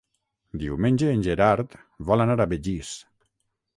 [0.61, 1.75] Diumenge en Gerard
[2.11, 2.95] vol anar a Begís.